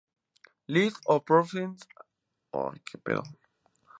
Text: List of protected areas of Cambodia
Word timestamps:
List 0.67 0.97
of 1.05 1.25
protected 1.25 1.61
areas 1.63 1.87
of 2.53 2.79
Cambodia 2.85 3.21